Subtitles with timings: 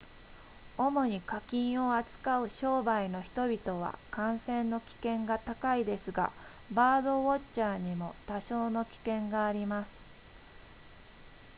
[0.79, 6.31] 主に家禽を扱う商売の人々は感染の危険が高いですが
[6.71, 9.91] バードウォッチャーにも多少の危険があります